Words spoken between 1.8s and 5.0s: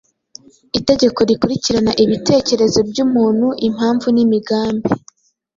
ibitekerezo by’umuntu, impamvu n’imigambi.